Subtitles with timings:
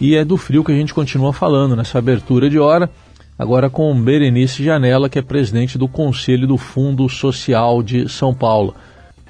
[0.00, 2.88] E é do frio que a gente continua falando nessa abertura de hora,
[3.38, 8.74] agora com Berenice Janela, que é presidente do Conselho do Fundo Social de São Paulo.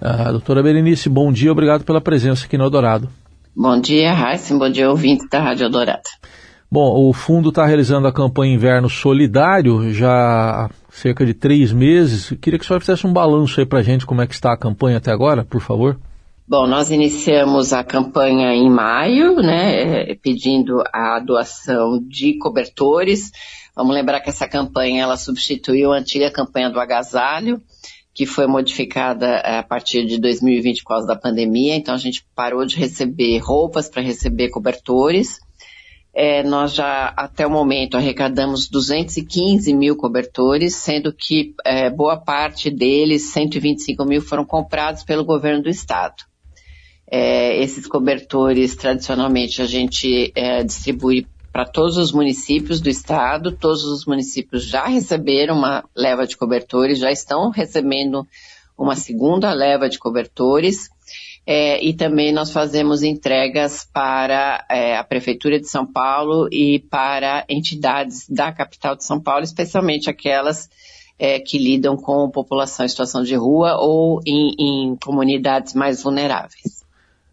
[0.00, 3.08] Ah, doutora Berenice, bom dia, obrigado pela presença aqui no Eldorado.
[3.56, 6.02] Bom dia, Raíssa, bom dia, ouvinte da Rádio Eldorado.
[6.70, 12.36] Bom, o fundo está realizando a campanha Inverno Solidário já há cerca de três meses.
[12.42, 14.52] queria que a senhora fizesse um balanço aí para a gente, como é que está
[14.52, 15.98] a campanha até agora, por favor.
[16.50, 23.30] Bom, nós iniciamos a campanha em maio, né, pedindo a doação de cobertores.
[23.76, 27.60] Vamos lembrar que essa campanha ela substituiu a antiga campanha do agasalho,
[28.14, 31.76] que foi modificada eh, a partir de 2020 por causa da pandemia.
[31.76, 35.38] Então a gente parou de receber roupas para receber cobertores.
[36.14, 42.70] É, nós já até o momento arrecadamos 215 mil cobertores, sendo que é, boa parte
[42.70, 46.27] deles, 125 mil, foram comprados pelo governo do estado.
[47.10, 53.52] É, esses cobertores, tradicionalmente, a gente é, distribui para todos os municípios do estado.
[53.52, 58.26] Todos os municípios já receberam uma leva de cobertores, já estão recebendo
[58.76, 60.88] uma segunda leva de cobertores.
[61.46, 67.46] É, e também nós fazemos entregas para é, a Prefeitura de São Paulo e para
[67.48, 70.68] entidades da capital de São Paulo, especialmente aquelas
[71.18, 76.77] é, que lidam com população em situação de rua ou em, em comunidades mais vulneráveis.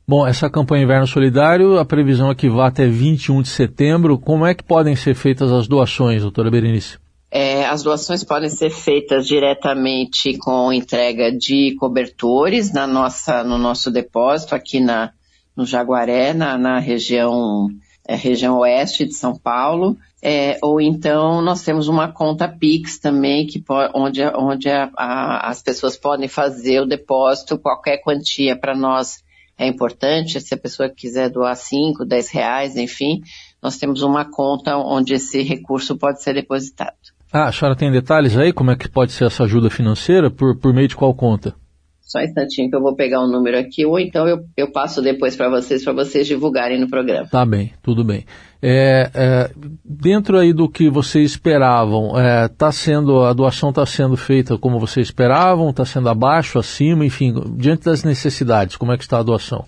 [0.08, 4.20] Bom, essa campanha Inverno Solidário, a previsão é que vá até 21 de setembro.
[4.20, 7.00] Como é que podem ser feitas as doações, doutora Berenice?
[7.32, 13.90] É, as doações podem ser feitas diretamente com entrega de cobertores na nossa, no nosso
[13.90, 15.12] depósito aqui na,
[15.58, 17.68] no Jaguaré, na, na região,
[18.08, 19.98] é, região oeste de São Paulo.
[20.22, 23.64] É, ou então nós temos uma conta Pix também, que
[23.96, 29.25] onde, onde a, a, as pessoas podem fazer o depósito, qualquer quantia para nós
[29.58, 30.40] é importante.
[30.42, 33.22] Se a pessoa quiser doar 5, 10 reais, enfim,
[33.62, 36.96] nós temos uma conta onde esse recurso pode ser depositado.
[37.32, 38.54] Ah, a senhora tem detalhes aí?
[38.54, 40.30] Como é que pode ser essa ajuda financeira?
[40.30, 41.56] Por, por meio de qual conta?
[42.02, 45.02] Só um instantinho que eu vou pegar um número aqui, ou então eu, eu passo
[45.02, 47.28] depois para vocês, para vocês divulgarem no programa.
[47.28, 48.26] Tá bem, tudo bem.
[48.68, 49.52] É, é,
[49.86, 54.80] dentro aí do que vocês esperavam, é, tá sendo, a doação está sendo feita como
[54.80, 55.70] vocês esperavam?
[55.70, 59.66] Está sendo abaixo, acima, enfim, diante das necessidades, como é que está a doação?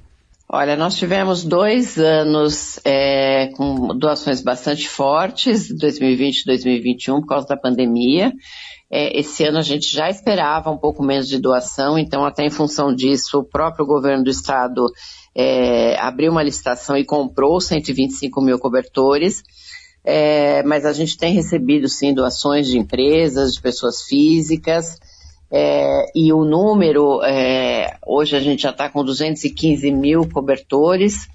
[0.49, 7.47] Olha, nós tivemos dois anos é, com doações bastante fortes, 2020 e 2021, por causa
[7.47, 8.31] da pandemia.
[8.89, 12.49] É, esse ano a gente já esperava um pouco menos de doação, então até em
[12.49, 14.85] função disso, o próprio governo do estado
[15.35, 19.43] é, abriu uma licitação e comprou 125 mil cobertores.
[20.01, 24.97] É, mas a gente tem recebido sim doações de empresas, de pessoas físicas,
[25.51, 31.27] é, e o número, é, hoje a gente já está com 215 mil cobertores.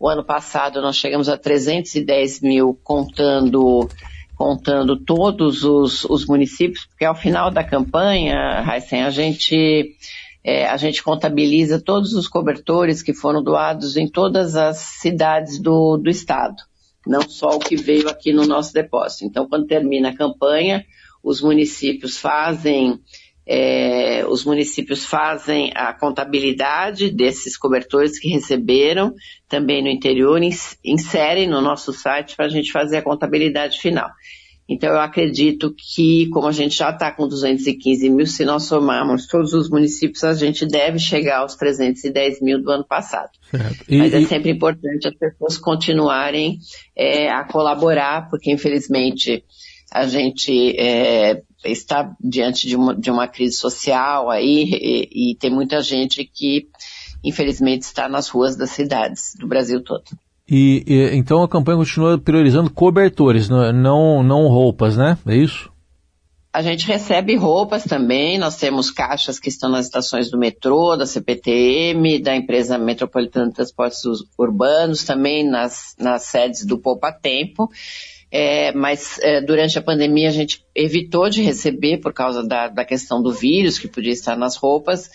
[0.00, 3.88] O ano passado nós chegamos a 310 mil contando
[4.34, 9.96] contando todos os, os municípios, porque ao final da campanha, Heisen, a gente,
[10.44, 15.96] é, a gente contabiliza todos os cobertores que foram doados em todas as cidades do,
[15.96, 16.54] do estado,
[17.04, 19.24] não só o que veio aqui no nosso depósito.
[19.24, 20.86] Então, quando termina a campanha,
[21.20, 23.00] os municípios fazem
[23.50, 29.14] é, os municípios fazem a contabilidade desses cobertores que receberam,
[29.48, 30.38] também no interior,
[30.84, 34.10] inserem no nosso site para a gente fazer a contabilidade final.
[34.68, 39.26] Então, eu acredito que, como a gente já está com 215 mil, se nós somarmos
[39.26, 43.30] todos os municípios, a gente deve chegar aos 310 mil do ano passado.
[43.88, 46.58] E, Mas é sempre importante as pessoas continuarem
[46.94, 49.42] é, a colaborar, porque, infelizmente,
[49.90, 55.50] a gente é, está diante de uma, de uma crise social aí e, e tem
[55.50, 56.68] muita gente que,
[57.24, 60.04] infelizmente, está nas ruas das cidades do Brasil todo.
[60.48, 65.18] E, e, então a campanha continua priorizando cobertores, não, não, roupas, né?
[65.26, 65.70] É isso?
[66.50, 71.04] A gente recebe roupas também, nós temos caixas que estão nas estações do metrô, da
[71.04, 74.00] CPTM, da empresa Metropolitana de Transportes
[74.38, 77.68] Urbanos, também nas, nas sedes do Poupa Tempo
[78.30, 82.84] é, mas é, durante a pandemia a gente evitou de receber por causa da, da
[82.84, 85.10] questão do vírus que podia estar nas roupas.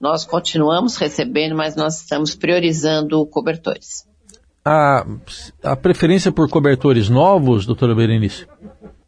[0.00, 4.06] Nós continuamos recebendo, mas nós estamos priorizando cobertores.
[4.64, 5.06] A,
[5.62, 8.46] a preferência por cobertores novos, doutora Berenice?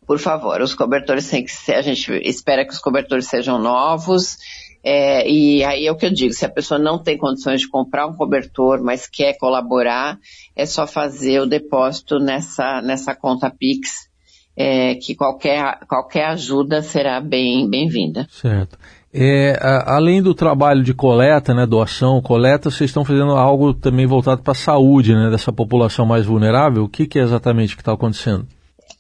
[0.07, 4.39] Por favor, os cobertores têm que ser, a gente espera que os cobertores sejam novos,
[4.83, 7.69] é, e aí é o que eu digo, se a pessoa não tem condições de
[7.69, 10.19] comprar um cobertor, mas quer colaborar,
[10.57, 14.09] é só fazer o depósito nessa, nessa conta Pix,
[14.57, 18.27] é, que qualquer, qualquer ajuda será bem, bem-vinda.
[18.31, 18.79] Certo.
[19.13, 24.07] É, a, além do trabalho de coleta, né, doação, coleta, vocês estão fazendo algo também
[24.07, 26.85] voltado para a saúde né, dessa população mais vulnerável.
[26.85, 28.47] O que, que é exatamente que está acontecendo?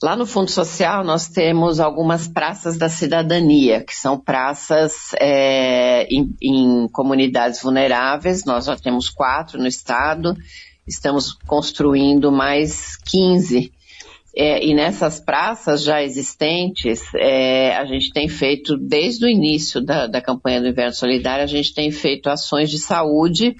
[0.03, 6.35] Lá no Fundo Social nós temos algumas praças da cidadania, que são praças é, em,
[6.41, 8.45] em comunidades vulneráveis.
[8.45, 10.35] Nós já temos quatro no estado,
[10.87, 13.73] estamos construindo mais 15
[14.35, 20.07] é, e nessas praças já existentes, é, a gente tem feito, desde o início da,
[20.07, 23.57] da campanha do Inverno Solidário, a gente tem feito ações de saúde.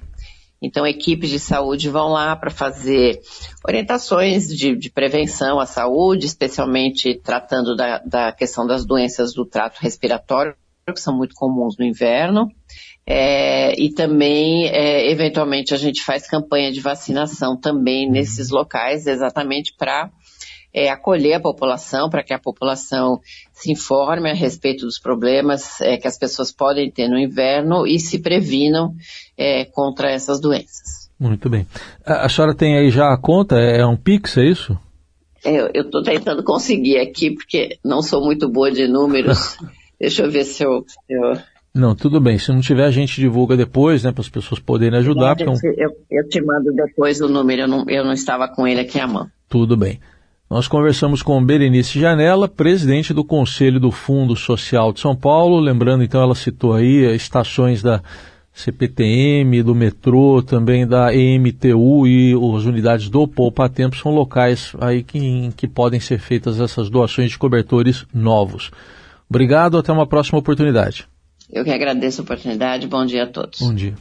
[0.61, 3.19] Então, equipes de saúde vão lá para fazer
[3.67, 9.79] orientações de, de, prevenção à saúde, especialmente tratando da, da questão das doenças do trato
[9.79, 10.55] respiratório,
[10.93, 12.47] que são muito comuns no inverno.
[13.05, 19.73] É, e também, é, eventualmente, a gente faz campanha de vacinação também nesses locais, exatamente
[19.75, 20.11] para
[20.73, 23.19] é, acolher a população, para que a população
[23.51, 27.99] se informe a respeito dos problemas é, que as pessoas podem ter no inverno e
[27.99, 28.93] se previnam
[29.37, 31.09] é, contra essas doenças.
[31.19, 31.67] Muito bem.
[32.05, 33.55] A, a, senhora tem aí já a conta?
[33.59, 34.77] É, é um Pix, é isso?
[35.45, 39.57] É, eu estou tentando conseguir aqui, porque não sou muito boa de números.
[39.99, 41.33] Deixa eu ver se eu, se eu...
[41.73, 42.39] Não, tudo bem.
[42.39, 45.39] Se não tiver, a gente divulga depois, né, para as pessoas poderem ajudar.
[45.39, 48.81] Eu, eu, eu, te mando depois o número, eu não, eu não estava com ele
[48.81, 49.27] aqui à mão.
[49.47, 49.99] Tudo bem.
[50.51, 55.61] Nós conversamos com Berenice Janela, presidente do Conselho do Fundo Social de São Paulo.
[55.61, 58.01] Lembrando, então, ela citou aí estações da
[58.51, 65.03] CPTM, do metrô, também da EMTU e as unidades do Poupa Tempo são locais aí
[65.03, 68.71] que, em que podem ser feitas essas doações de cobertores novos.
[69.29, 71.07] Obrigado, até uma próxima oportunidade.
[71.49, 72.87] Eu que agradeço a oportunidade.
[72.87, 73.61] Bom dia a todos.
[73.61, 73.93] Bom dia.